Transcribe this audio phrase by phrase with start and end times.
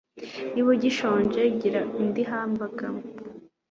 [0.51, 2.93] Niba ugishonje, gira indi hamburger.